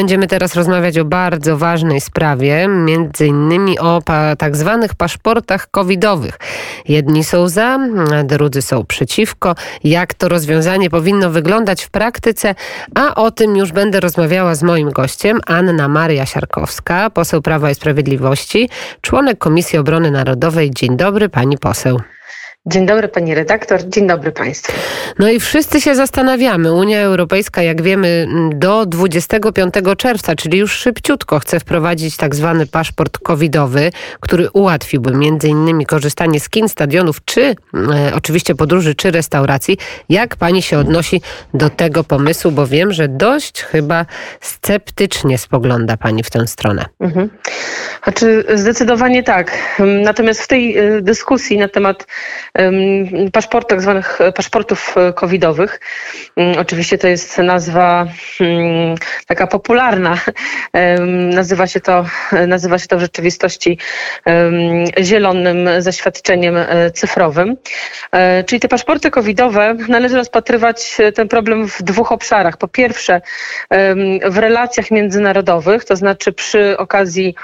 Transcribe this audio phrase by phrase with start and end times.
[0.00, 4.02] Będziemy teraz rozmawiać o bardzo ważnej sprawie, między innymi o
[4.38, 6.38] tak zwanych paszportach covidowych.
[6.88, 7.78] Jedni są za,
[8.24, 9.54] drudzy są przeciwko.
[9.84, 12.54] Jak to rozwiązanie powinno wyglądać w praktyce?
[12.94, 17.74] A o tym już będę rozmawiała z moim gościem, Anna Maria Siarkowska, poseł Prawa i
[17.74, 18.68] Sprawiedliwości,
[19.00, 20.70] członek Komisji Obrony Narodowej.
[20.70, 22.00] Dzień dobry, pani poseł.
[22.66, 24.72] Dzień dobry pani redaktor, dzień dobry państwu.
[25.18, 26.72] No i wszyscy się zastanawiamy.
[26.72, 33.18] Unia Europejska, jak wiemy, do 25 czerwca, czyli już szybciutko, chce wprowadzić tak zwany paszport
[33.18, 37.54] covidowy, który ułatwiłby między innymi korzystanie z kin, stadionów, czy e,
[38.14, 39.78] oczywiście podróży, czy restauracji.
[40.08, 41.20] Jak pani się odnosi
[41.54, 44.06] do tego pomysłu, bo wiem, że dość chyba
[44.40, 46.84] sceptycznie spogląda pani w tę stronę.
[47.00, 47.30] Mhm.
[48.04, 49.58] Znaczy, zdecydowanie tak.
[50.02, 52.06] Natomiast w tej e, dyskusji na temat
[53.32, 55.80] paszport, tak zwanych paszportów e, covidowych.
[56.36, 58.06] Mm, oczywiście to jest nazwa
[58.40, 58.94] mm,
[59.26, 60.18] taka popularna.
[61.34, 62.06] Nazywa się to,
[62.46, 63.78] nazywa się to w rzeczywistości
[65.00, 67.56] zielonym zaświadczeniem e, cyfrowym.
[68.12, 72.56] E, czyli te paszporty covidowe należy rozpatrywać ten problem w dwóch obszarach.
[72.56, 73.20] Po pierwsze
[74.24, 77.34] w relacjach międzynarodowych, to znaczy przy okazji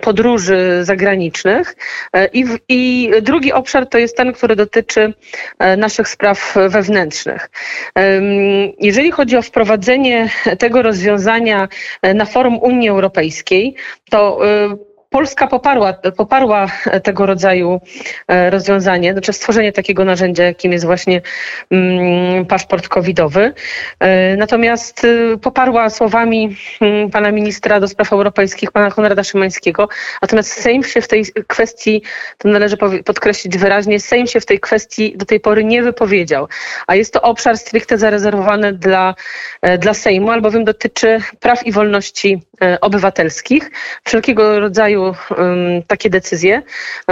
[0.00, 1.76] podróży zagranicznych.
[2.12, 5.14] E, I, I, drugi obszar to jest ten, który dotyczy
[5.58, 7.50] e, naszych spraw wewnętrznych.
[8.80, 11.68] Jeżeli chodzi o wprowadzenie tego rozwiązania
[12.02, 13.74] e, na forum Unii Europejskiej,
[14.10, 14.40] to
[15.14, 16.66] Polska poparła, poparła
[17.02, 17.80] tego rodzaju
[18.28, 21.22] e, rozwiązanie, znaczy stworzenie takiego narzędzia, jakim jest właśnie
[21.70, 23.52] mm, paszport covidowy.
[24.00, 29.88] E, natomiast e, poparła słowami mm, pana ministra do spraw europejskich, pana Konrada Szymańskiego.
[30.22, 32.02] Natomiast Sejm się w tej kwestii,
[32.38, 36.48] to należy podkreślić wyraźnie, Sejm się w tej kwestii do tej pory nie wypowiedział.
[36.86, 39.14] A jest to obszar stricte zarezerwowany dla,
[39.78, 42.42] dla Sejmu, albowiem dotyczy praw i wolności
[42.80, 43.70] obywatelskich,
[44.04, 45.03] wszelkiego rodzaju
[45.86, 46.62] takie decyzje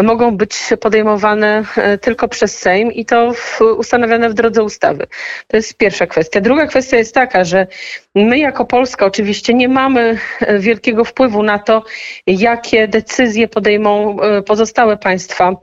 [0.03, 3.33] mogą być podejmowane e, tylko przez Sejm i to
[3.79, 5.07] ustanowione w drodze ustawy.
[5.49, 6.41] To jest pierwsza kwestia.
[6.41, 7.67] Druga kwestia jest taka, że
[8.15, 11.85] my jako Polska oczywiście nie mamy e, wielkiego wpływu na to,
[12.27, 15.57] jakie decyzje podejmą e, pozostałe państwa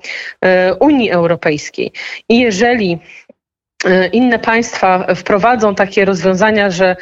[0.79, 1.91] Unii Europejskiej.
[2.29, 3.28] I jeżeli E,
[4.11, 6.95] inne państwa wprowadzą takie rozwiązania, że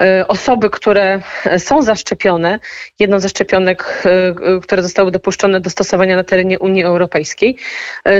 [0.00, 1.20] e, osoby, które
[1.58, 2.58] są zaszczepione,
[2.98, 7.56] jedno ze szczepionek, e, które zostały dopuszczone do stosowania na terenie Unii Europejskiej,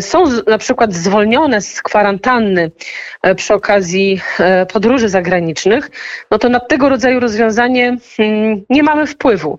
[0.01, 2.71] są na przykład zwolnione z kwarantanny
[3.37, 4.21] przy okazji
[4.73, 5.91] podróży zagranicznych,
[6.31, 9.59] no to na tego rodzaju rozwiązanie mm, nie mamy wpływu.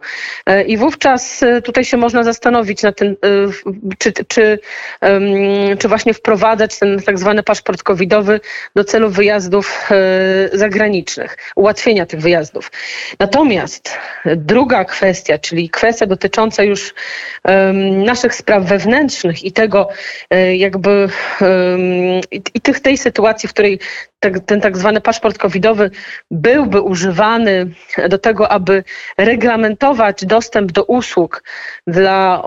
[0.68, 3.16] I wówczas tutaj się można zastanowić tym,
[3.98, 4.60] czy, czy,
[5.80, 8.41] czy właśnie wprowadzać ten tak zwany paszport covidowy
[8.76, 12.72] do celów wyjazdów e, zagranicznych, ułatwienia tych wyjazdów.
[13.20, 16.94] Natomiast druga kwestia, czyli kwestia dotycząca już
[17.82, 19.90] naszych spraw wewnętrznych i tego
[20.30, 21.10] e, jakby
[22.54, 23.80] i tych, tej sytuacji, w której
[24.46, 25.92] ten tak zwany paszport covidowy
[26.32, 27.72] byłby używany
[28.10, 28.84] do tego, aby
[29.18, 31.44] reglamentować dostęp do usług
[31.88, 32.44] dla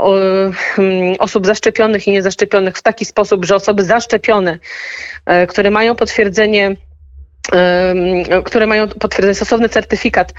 [1.19, 4.59] osób zaszczepionych i niezaszczepionych w taki sposób, że osoby zaszczepione,
[5.27, 6.77] e, które mają potwierdzenie
[8.45, 10.35] które mają potwierdzenie stosowny certyfikat,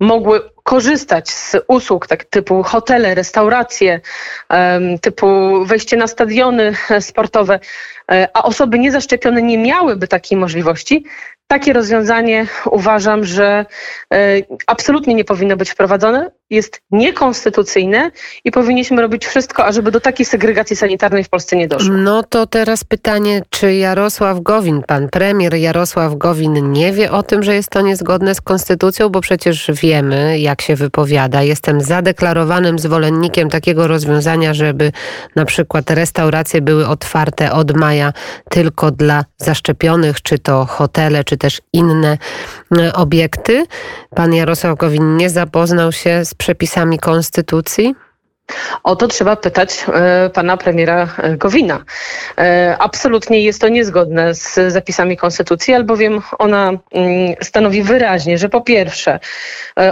[0.00, 4.00] mogły korzystać z usług tak, typu hotele, restauracje,
[5.00, 5.26] typu
[5.64, 7.60] wejście na stadiony sportowe,
[8.12, 11.04] e, a osoby niezaszczepione nie miałyby takiej możliwości,
[11.46, 13.66] takie rozwiązanie uważam, że
[14.14, 18.10] e, absolutnie nie powinno być wprowadzone, jest niekonstytucyjne
[18.44, 21.94] i powinniśmy robić wszystko, ażeby do takiej segregacji sanitarnej w Polsce nie doszło.
[21.94, 27.42] No to teraz pytanie, czy Jarosław Gowin, pan premier Jarosław Gowin nie wie o tym,
[27.42, 31.42] że jest to niezgodne z konstytucją, bo przecież wiemy, jak się wypowiada.
[31.42, 34.92] Jestem zadeklarowanym zwolennikiem takiego rozwiązania, żeby
[35.36, 38.12] na przykład restauracje były otwarte od maja
[38.50, 42.18] tylko dla zaszczepionych, czy to hotele, czy też inne
[42.78, 43.66] e, obiekty.
[44.14, 47.94] Pan Jarosław Gowin nie zapoznał się z przepisami konstytucji?
[48.84, 51.84] O to trzeba pytać e, pana premiera e, Gowina.
[52.38, 58.60] E, absolutnie jest to niezgodne z zapisami konstytucji, albowiem ona mm, stanowi wyraźnie, że po
[58.60, 59.20] pierwsze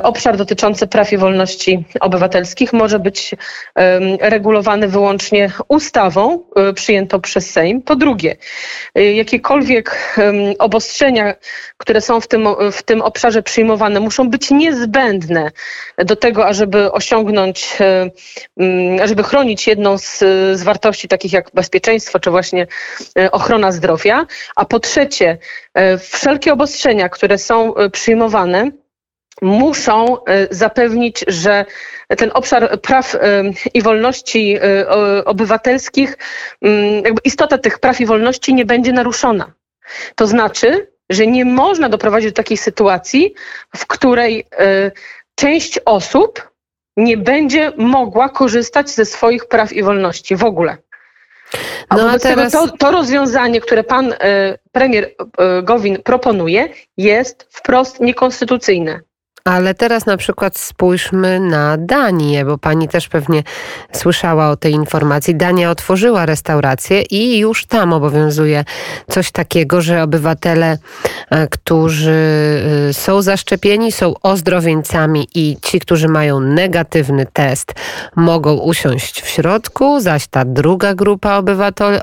[0.02, 3.34] obszar dotyczący praw i wolności obywatelskich może być
[4.20, 6.42] regulowany wyłącznie ustawą
[6.74, 7.82] przyjętą przez Sejm.
[7.82, 8.36] Po drugie,
[8.94, 10.18] jakiekolwiek
[10.58, 11.34] obostrzenia,
[11.76, 15.50] które są w tym, w tym obszarze przyjmowane, muszą być niezbędne
[15.98, 17.78] do tego, ażeby osiągnąć
[19.04, 20.18] żeby chronić jedną z,
[20.58, 22.66] z wartości takich jak bezpieczeństwo czy właśnie
[23.18, 25.38] e, ochrona zdrowia, a po trzecie
[25.74, 28.70] e, wszelkie obostrzenia, które są e, przyjmowane,
[29.42, 30.16] muszą
[30.50, 31.64] zapewnić, że
[32.16, 33.16] ten obszar praw
[33.74, 34.58] i wolności
[35.24, 36.18] obywatelskich,
[36.62, 39.52] mm, jakby istota tych praw i wolności nie będzie naruszona.
[40.14, 43.34] To znaczy, że nie można doprowadzić do takiej sytuacji,
[43.76, 44.46] w której
[45.34, 46.48] część osób
[46.98, 50.76] nie będzie mogła korzystać ze swoich praw i wolności w ogóle.
[51.88, 52.52] A no a teraz...
[52.52, 55.04] to, to rozwiązanie, które pan e, premier
[55.38, 59.00] e, Gowin proponuje, jest wprost niekonstytucyjne.
[59.44, 63.42] Ale teraz na przykład spójrzmy na Danię, bo pani też pewnie
[63.92, 65.34] słyszała o tej informacji.
[65.34, 68.64] Dania otworzyła restaurację i już tam obowiązuje
[69.10, 70.78] coś takiego, że obywatele,
[71.30, 77.74] e, którzy e, są zaszczepieni, są ozdrowieńcami i ci, którzy mają negatywny test,
[78.16, 81.42] mogą usiąść w środku, zaś ta druga grupa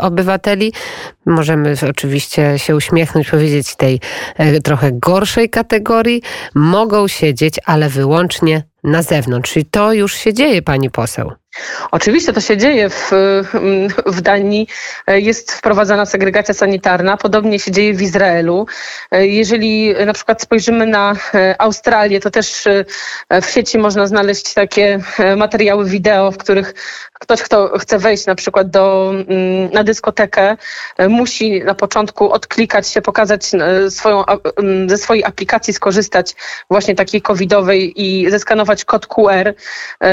[0.01, 0.73] obywateli,
[1.25, 3.99] możemy oczywiście się uśmiechnąć, powiedzieć tej
[4.35, 6.21] e, trochę gorszej kategorii,
[6.55, 9.51] mogą siedzieć, ale wyłącznie na zewnątrz.
[9.51, 11.31] Czyli to już się dzieje, pani poseł.
[11.91, 13.11] Oczywiście to się dzieje w,
[14.05, 14.67] w Danii.
[15.07, 17.17] Jest wprowadzana segregacja sanitarna.
[17.17, 18.67] Podobnie się dzieje w Izraelu.
[19.11, 21.15] Jeżeli na przykład spojrzymy na
[21.59, 22.67] Australię, to też
[23.41, 24.99] w sieci można znaleźć takie
[25.37, 26.73] materiały wideo, w których
[27.13, 29.13] ktoś, kto chce wejść na przykład do,
[29.73, 30.57] na dyskotekę,
[31.09, 33.51] musi na początku odklikać się, pokazać
[33.89, 34.23] swoją,
[34.87, 36.35] ze swojej aplikacji, skorzystać
[36.69, 39.53] właśnie takiej covidowej i zeskanować kod QR,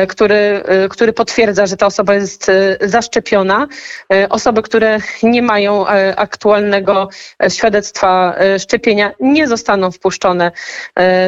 [0.09, 3.69] który, który potwierdza, potwierdza, że ta osoba jest e, zaszczepiona.
[4.13, 7.09] E, osoby, które nie mają e, aktualnego
[7.49, 10.53] świadectwa szczepienia, nie zostaną wpuszczone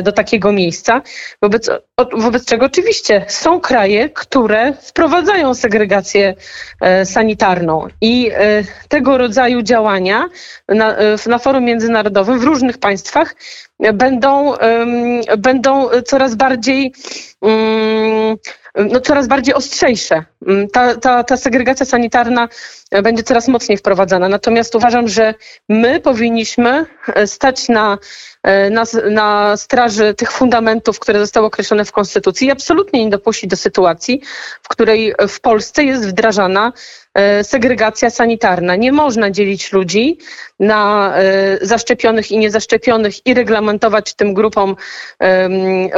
[0.02, 1.02] do takiego miejsca.
[1.42, 1.70] Wobec,
[2.12, 6.34] wobec czego oczywiście są kraje, które wprowadzają segregację
[7.04, 8.30] sanitarną i
[8.88, 10.28] tego rodzaju działania
[10.68, 10.96] na,
[11.26, 13.34] na forum międzynarodowym w różnych państwach
[13.94, 14.54] będą,
[15.38, 16.92] będą coraz bardziej
[17.40, 18.36] um,
[18.74, 20.24] no, coraz bardziej ostrzejsze.
[20.46, 22.48] Mm, ta, ta, ta segregacja sanitarna
[22.90, 24.28] e, będzie coraz mocniej wprowadzana.
[24.28, 25.34] Natomiast uważam, że
[25.68, 27.98] my powinniśmy e, stać na,
[28.70, 33.56] na, na straży tych fundamentów, które zostały określone w Konstytucji i absolutnie nie dopuścić do
[33.56, 34.20] sytuacji,
[34.62, 36.72] w której w Polsce jest wdrażana
[37.42, 38.76] segregacja sanitarna.
[38.76, 40.18] Nie można dzielić ludzi
[40.60, 41.14] na
[41.62, 44.76] zaszczepionych i niezaszczepionych i reglamentować tym grupom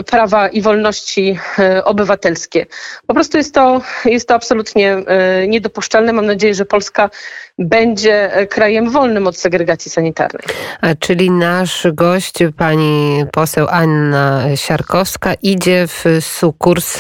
[0.07, 1.39] prawa i wolności
[1.85, 2.67] obywatelskie.
[3.07, 6.13] Po prostu jest to, jest to absolutnie e, niedopuszczalne.
[6.13, 7.11] Mam nadzieję, że Polska
[7.59, 10.43] będzie e, krajem wolnym od segregacji sanitarnej.
[10.81, 16.99] A czyli nasz gość, pani poseł Anna Siarkowska, idzie w sukurs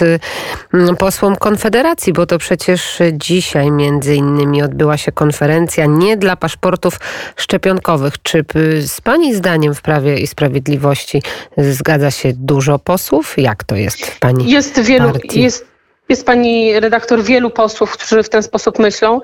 [0.98, 7.00] posłom Konfederacji, bo to przecież dzisiaj między innymi odbyła się konferencja nie dla paszportów
[7.36, 8.22] szczepionkowych.
[8.22, 8.44] Czy
[8.86, 11.22] z pani zdaniem w Prawie i Sprawiedliwości
[11.58, 13.34] zgadza się dużo posłów?
[13.36, 15.42] Jak to jest w pani Jest wielu, partii?
[15.42, 15.75] jest
[16.08, 19.20] jest pani redaktor wielu posłów, którzy w ten sposób myślą.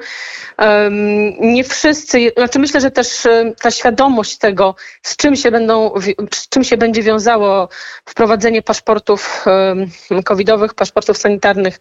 [1.41, 3.29] Nie wszyscy, znaczy myślę, że też
[3.61, 5.95] ta świadomość tego, z czym się będą,
[6.35, 7.69] z czym się będzie wiązało
[8.05, 9.45] wprowadzenie paszportów
[10.25, 11.81] covidowych, paszportów sanitarnych,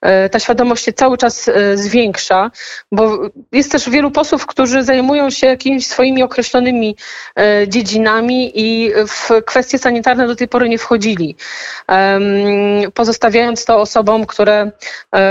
[0.00, 2.50] e, ta świadomość się cały czas e, zwiększa,
[2.92, 3.18] bo
[3.52, 6.96] jest też wielu posłów, którzy zajmują się jakimiś swoimi określonymi
[7.36, 11.36] e, dziedzinami i w kwestie sanitarne do tej pory nie wchodzili,
[12.94, 14.41] pozostawiając to osobom, które,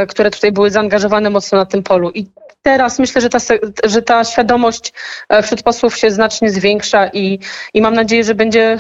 [0.08, 2.12] które tutaj były zaangażowane mocno na tym polu.
[2.12, 2.27] I
[2.62, 3.38] teraz myślę, że ta,
[3.84, 4.94] że ta świadomość
[5.30, 7.39] e, wśród posłów się znacznie zwiększa i,
[7.74, 8.77] i mam nadzieję, że będzie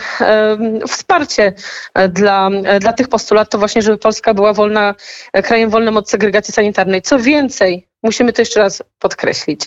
[0.87, 1.53] wsparcie
[1.93, 4.95] e, dla, e, dla tych postulatów właśnie, żeby Polska była wolna,
[5.43, 7.01] krajem wolnym od segregacji sanitarnej.
[7.01, 9.65] Co więcej, musimy to jeszcze raz podkreślić,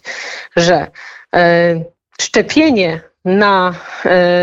[0.57, 0.91] że
[2.21, 3.75] szczepienie na,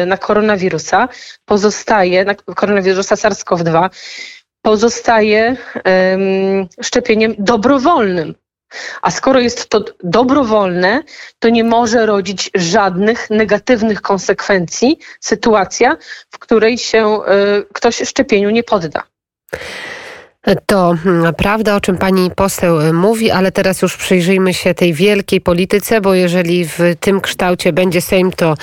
[0.07, 1.09] na koronawirusa
[1.45, 3.89] pozostaje, na koronawirusa SARS-CoV-2
[4.61, 5.57] pozostaje
[6.81, 8.35] szczepieniem dobrowolnym.
[9.01, 11.03] A skoro jest to dobrowolne,
[11.39, 15.97] to nie może rodzić żadnych negatywnych konsekwencji sytuacja,
[16.31, 19.03] w której się y, ktoś szczepieniu nie podda.
[20.65, 24.93] To mm, prawda, o czym pani poseł y, mówi, ale teraz już przyjrzyjmy się tej
[24.93, 28.55] wielkiej polityce, bo jeżeli w tym kształcie będzie Sejm, to,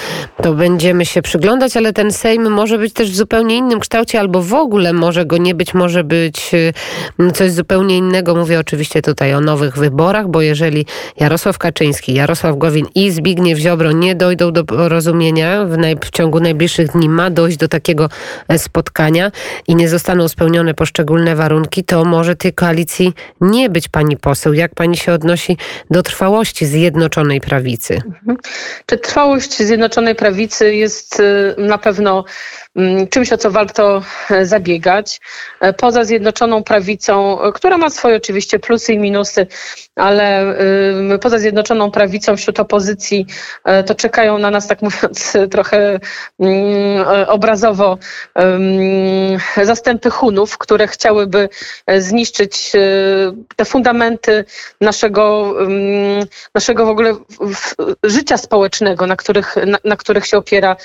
[0.42, 4.42] to będziemy się przyglądać, ale ten Sejm może być też w zupełnie innym kształcie, albo
[4.42, 8.34] w ogóle może go nie być, może być y, coś zupełnie innego.
[8.34, 10.86] Mówię oczywiście tutaj o nowych wyborach, bo jeżeli
[11.20, 16.40] Jarosław Kaczyński, Jarosław Gowin i Zbigniew Ziobro nie dojdą do porozumienia w, naj, w ciągu
[16.40, 18.08] najbliższych dni, ma dojść do takiego
[18.48, 19.30] e, spotkania
[19.68, 24.52] i nie zostaną spełnione poszczególne warunki, to może tej koalicji nie być pani poseł.
[24.52, 25.56] Jak pani się odnosi
[25.90, 27.94] do trwałości Zjednoczonej Prawicy?
[27.94, 28.36] Mhm.
[28.86, 32.24] Czy trwałość Zjednoczonej Prawicy jest y, na pewno
[33.10, 34.02] czymś, o co warto
[34.42, 35.20] zabiegać.
[35.76, 39.46] Poza Zjednoczoną Prawicą, która ma swoje oczywiście plusy i minusy,
[39.96, 40.54] ale
[41.20, 43.26] poza Zjednoczoną Prawicą wśród opozycji
[43.86, 46.00] to czekają na nas, tak mówiąc trochę
[46.40, 47.98] mm, obrazowo,
[49.62, 51.48] zastępy Hunów, które chciałyby
[51.98, 52.72] zniszczyć
[53.56, 54.44] te fundamenty
[54.80, 55.54] naszego,
[56.54, 57.14] naszego w ogóle
[58.04, 60.76] życia społecznego, na których, na, na których się opiera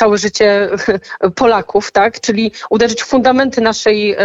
[0.00, 0.68] całe życie
[1.40, 2.20] Polaków, tak?
[2.20, 4.16] czyli uderzyć w fundamenty naszej,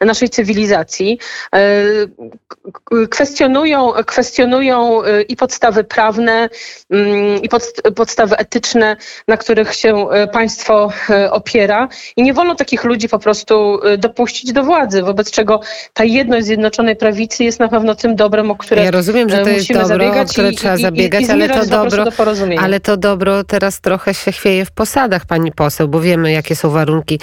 [0.00, 1.18] naszej cywilizacji.
[1.54, 6.48] E, kwestionują, kwestionują e, i podstawy prawne,
[6.90, 7.62] mm, i pod,
[7.96, 8.96] podstawy etyczne,
[9.28, 10.92] na których się e, państwo
[11.30, 11.88] opiera.
[12.16, 15.60] I nie wolno takich ludzi po prostu dopuścić do władzy, wobec czego
[15.92, 19.48] ta jedność Zjednoczonej Prawicy jest na pewno tym dobrem, o które Ja rozumiem, że to
[19.48, 22.12] jest dobro, o które i, trzeba i, zabiegać, i, ale to dobro, do
[22.58, 24.70] ale to dobro teraz trochę się chwieje w
[25.04, 27.20] posadach, pani poseł, bo wiemy, jakie są warunki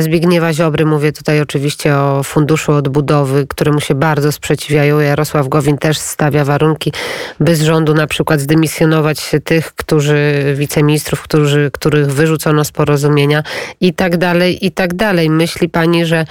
[0.00, 0.86] Zbigniewa Ziobry.
[0.86, 5.00] Mówię tutaj oczywiście o Funduszu Odbudowy, któremu się bardzo sprzeciwiają.
[5.00, 6.92] Jarosław Gowin też stawia warunki,
[7.40, 13.42] by z rządu na przykład zdymisjonować tych, którzy, wiceministrów, którzy, których wyrzucono z porozumienia
[13.80, 15.30] i tak dalej, i tak dalej.
[15.30, 16.24] Myśli pani, że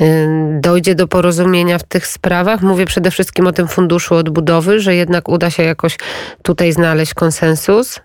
[0.00, 0.28] y,
[0.60, 2.62] dojdzie do porozumienia w tych sprawach?
[2.62, 5.96] Mówię przede wszystkim o tym Funduszu Odbudowy, że jednak uda się jakoś
[6.42, 8.00] tutaj znaleźć konsensus?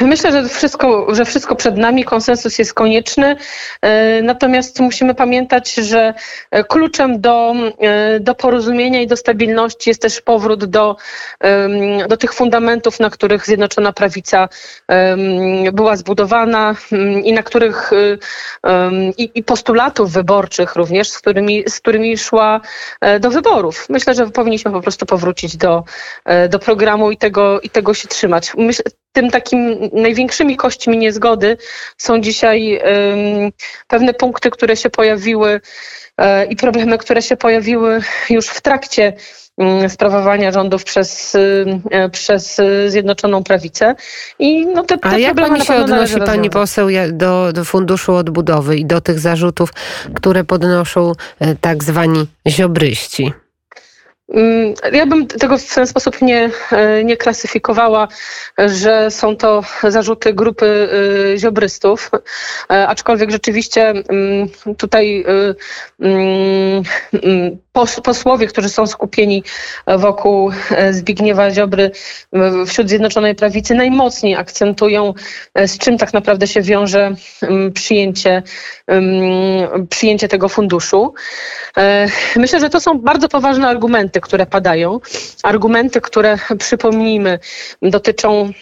[0.00, 3.36] Myślę, że wszystko, że wszystko przed nami, konsensus jest konieczny,
[3.82, 6.14] e, natomiast musimy pamiętać, że
[6.50, 10.96] e, kluczem do, e, do porozumienia i do stabilności jest też powrót do,
[12.08, 14.48] do tych fundamentów, na których Zjednoczona Prawica
[15.72, 16.74] była zbudowana
[17.24, 17.90] i na których
[19.18, 22.60] i, i postulatów wyborczych również, z którymi, z którymi szła
[23.20, 23.86] do wyborów.
[23.88, 25.84] Myślę, że powinniśmy po prostu powrócić do,
[26.48, 28.52] do programu i tego, i tego się trzymać.
[28.56, 31.56] Myślę, tym takim największymi kośćmi niezgody
[31.96, 32.80] są dzisiaj
[33.88, 35.60] pewne punkty, które się pojawiły
[36.18, 38.00] e, i problemy, które się pojawiły
[38.30, 39.12] już w trakcie
[39.58, 41.36] mm, sprawowania rządów przez,
[41.90, 43.94] e, przez Zjednoczoną Prawicę.
[44.38, 48.76] I no te, te A jak pani się odnosi, pani poseł, do, do Funduszu Odbudowy
[48.76, 49.72] i do tych zarzutów,
[50.14, 53.32] które podnoszą e, tak zwani ziobryści?
[54.34, 58.08] Mm, ja bym tego w ten sposób nie, e, nie klasyfikowała,
[58.58, 60.88] że są to zarzuty grupy
[61.34, 62.10] e, ziobrystów,
[62.70, 65.24] e, aczkolwiek rzeczywiście mm, tutaj
[66.00, 66.82] mm,
[68.02, 69.44] posłowie, którzy są skupieni
[69.86, 70.50] wokół
[70.90, 71.90] Zbigniewa Ziobry
[72.66, 75.14] wśród Zjednoczonej Prawicy najmocniej akcentują,
[75.66, 77.14] z czym tak naprawdę się wiąże
[77.74, 78.42] przyjęcie,
[79.88, 81.14] przyjęcie tego funduszu.
[82.36, 85.00] Myślę, że to są bardzo poważne argumenty, które padają.
[85.42, 87.38] Argumenty, które przypomnijmy,
[87.82, 88.52] dotyczą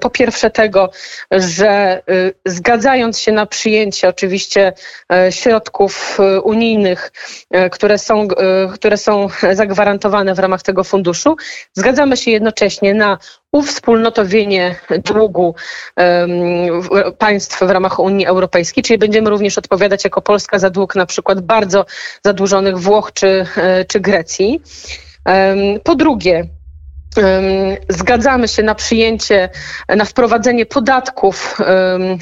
[0.00, 0.90] po pierwsze tego,
[1.30, 4.72] że y, zgadzając się na przyjęcie oczywiście
[5.12, 7.12] e, środków e, unijnych,
[7.50, 8.28] e, które są,
[8.74, 11.36] które są zagwarantowane w ramach tego funduszu,
[11.72, 13.18] zgadzamy się jednocześnie na
[13.52, 15.54] uwspólnotowienie długu
[15.96, 21.06] um, państw w ramach Unii Europejskiej, czyli będziemy również odpowiadać jako Polska za dług na
[21.06, 21.86] przykład bardzo
[22.24, 24.62] zadłużonych Włoch czy, e, czy Grecji.
[25.84, 26.48] Po drugie,
[27.88, 29.48] Zgadzamy się na przyjęcie,
[29.88, 31.58] na wprowadzenie podatków,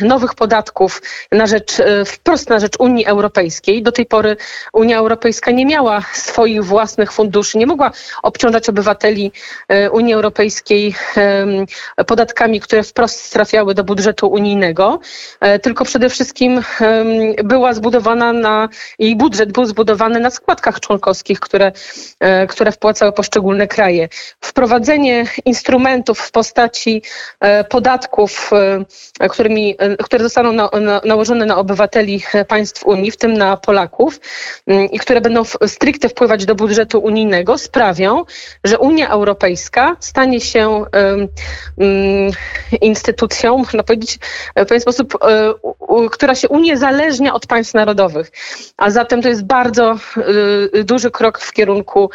[0.01, 1.03] nowych podatków
[1.33, 3.83] na rzecz, e, wprost na rzecz Unii Europejskiej.
[3.83, 4.37] Do tej pory
[4.73, 7.91] Unia Europejska nie miała swoich własnych funduszy, nie mogła
[8.23, 9.33] obciążać obywateli
[9.69, 10.95] e, Unii Europejskiej
[12.07, 15.01] podatkami, które wprost trafiały do budżetu unijnego,
[15.41, 16.63] e, tylko przede wszystkim
[17.45, 18.69] była zbudowana na,
[18.99, 21.73] jej budżet był zbudowany na składkach członkowskich, które,
[22.49, 24.09] które wpłacały poszczególne kraje.
[24.41, 27.03] Wprowadzenie wprowadzenie instrumentów w postaci
[27.41, 28.51] e, podatków,
[29.21, 33.57] e, którymi, e, które zostaną na, na, nałożone na obywateli państw Unii, w tym na
[33.57, 34.21] Polaków,
[34.67, 38.25] mm, i które będą stricte wpływać do budżetu unijnego, sprawią,
[38.65, 41.29] że Unia Europejska stanie się um,
[42.81, 44.19] instytucją, można powiedzieć,
[44.57, 45.19] w pewien sposób,
[46.11, 48.31] która się uniezależnia od państw narodowych.
[48.77, 49.99] A zatem to jest bardzo
[50.85, 52.11] duży krok w kierunku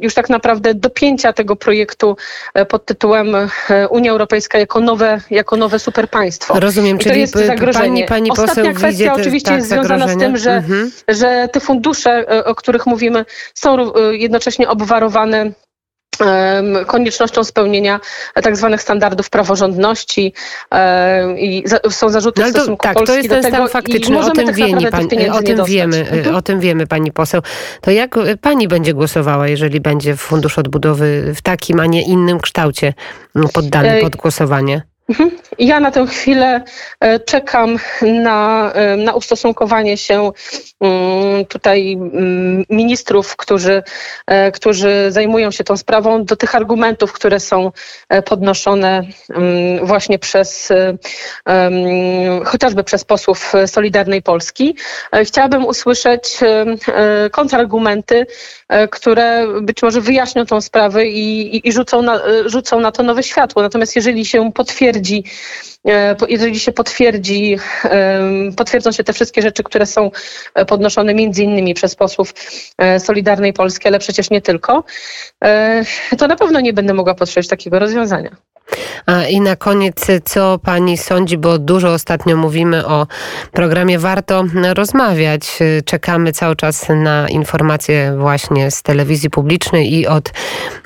[0.00, 2.16] już tak naprawdę dopięcia tego projektu
[2.54, 6.60] e, pod tytułem e, Unia Europejska jako nowe, jako nowe superpaństwo.
[6.60, 8.06] Rozumiem, I czyli to jest zagrożenie.
[8.06, 10.90] Pani, pani Ostatnia kwestia oczywiście tak, jest związana z tym, że, mhm.
[11.08, 15.52] że te fundusze, e, o których mówimy, są jednocześnie obwarowane
[16.86, 18.00] koniecznością spełnienia
[18.34, 20.32] tak zwanych standardów praworządności
[21.36, 24.30] i są zarzuty no, w stosunku tak, Polski to jest ten stan tego faktyczny, o
[24.30, 26.36] tym, tak wiemy, pani, o tym wiemy, mhm.
[26.36, 27.42] o tym wiemy pani poseł.
[27.80, 32.94] To jak pani będzie głosowała, jeżeli będzie Fundusz Odbudowy w takim, a nie innym kształcie
[33.52, 34.82] poddany pod głosowanie?
[35.08, 35.30] Mhm.
[35.58, 36.64] Ja na tę chwilę
[37.00, 40.30] e, czekam na, e, na ustosunkowanie się
[40.80, 43.82] mm, tutaj mm, ministrów, którzy,
[44.26, 47.72] e, którzy zajmują się tą sprawą, do tych argumentów, które są
[48.24, 50.72] podnoszone mm, właśnie przez
[52.44, 54.76] chociażby przez posłów Solidarnej Polski.
[55.24, 56.38] Chciałabym usłyszeć
[57.32, 58.26] kontrargumenty,
[58.90, 63.62] które być może wyjaśnią tą sprawę i, i, rzucą, na, rzucą na to nowe światło.
[63.62, 65.24] Natomiast jeżeli się potwierdzi, potwierdzi,
[65.88, 67.58] e, jeżeli się potwierdzi,
[68.56, 70.10] potwierdzą się te wszystkie rzeczy, które są
[70.54, 72.34] e, podnoszone między innymi przez posłów
[72.78, 74.84] e, Solidarnej Polski, ale przecież nie tylko,
[76.18, 78.36] to na pewno nie będę mogła poprzeć takiego rozwiązania.
[79.30, 83.06] I na koniec, co pani sądzi, bo dużo ostatnio mówimy o
[83.52, 84.44] programie Warto
[84.74, 85.58] rozmawiać.
[85.84, 90.32] Czekamy cały czas na informacje właśnie z telewizji publicznej i od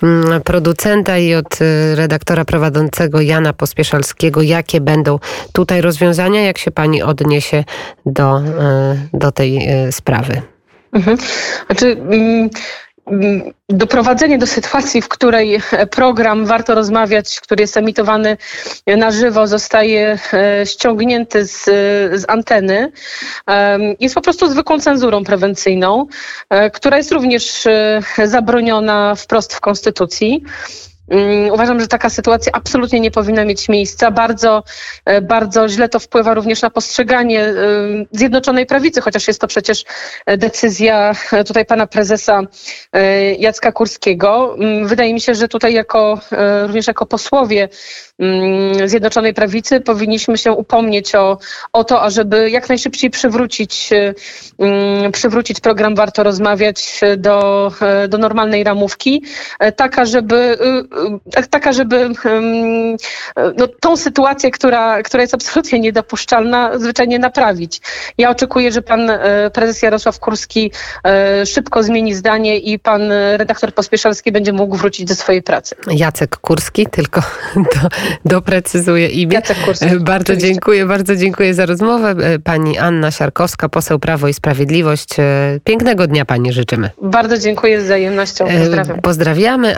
[0.02, 5.18] mm, producenta i od y, redaktora prowadzącego Jana Pospieszalskiego, jakie będą
[5.52, 7.64] tutaj rozwiązania, jak się pani odniesie
[8.06, 8.42] do, y,
[9.12, 10.42] do tej y, sprawy.
[10.92, 11.16] Mhm.
[11.66, 12.50] Znaczy, mm,
[13.68, 18.36] doprowadzenie do sytuacji, w której program Warto Rozmawiać, który jest emitowany
[18.86, 21.64] na żywo, zostaje e, ściągnięty z,
[22.20, 22.92] z anteny,
[24.00, 26.06] jest po prostu zwykłą cenzurą prewencyjną,
[26.50, 30.44] e, która jest również e, zabroniona wprost w Konstytucji.
[31.08, 34.10] Mm, uważam, że taka sytuacja absolutnie nie powinna mieć miejsca.
[34.10, 34.64] Bardzo,
[35.04, 37.54] e, bardzo źle to wpływa również na postrzeganie e,
[38.12, 39.84] Zjednoczonej Prawicy, chociaż jest to przecież
[40.26, 41.12] e, decyzja
[41.46, 42.40] tutaj pana prezesa
[43.38, 44.56] Jacka Kurskiego.
[44.58, 46.20] Mm, wydaje mi się, że tutaj jako,
[46.62, 47.68] również jako posłowie
[48.18, 51.38] mm, Zjednoczonej Prawicy powinniśmy się upomnieć o,
[51.72, 53.90] o to, ażeby jak najszybciej przywrócić,
[55.12, 57.72] przywrócić program Warto Rozmawiać do,
[58.08, 59.24] do normalnej ramówki,
[59.76, 60.58] taka, żeby
[60.90, 60.91] tak,
[61.50, 62.10] taka, żeby
[63.56, 67.80] no, tą sytuację, która, która jest absolutnie niedopuszczalna, zwyczajnie naprawić.
[68.18, 70.72] Ja oczekuję, że pan e, prezes Jarosław Kurski
[71.04, 73.02] e, szybko zmieni zdanie i pan
[73.36, 75.74] redaktor Pospieszalski będzie mógł wrócić do swojej pracy.
[75.90, 77.20] Jacek Kurski, tylko
[77.56, 77.88] do,
[78.24, 79.34] doprecyzuję imię.
[79.34, 79.86] Jacek Kurski.
[79.86, 80.48] E, bardzo oczywiście.
[80.48, 82.14] dziękuję, bardzo dziękuję za rozmowę.
[82.44, 85.08] Pani Anna Siarkowska, poseł Prawo i Sprawiedliwość.
[85.64, 86.90] Pięknego dnia pani życzymy.
[87.02, 88.46] Bardzo dziękuję z wzajemnością.
[88.58, 89.00] Pozdrawiam.
[89.00, 89.68] Pozdrawiamy.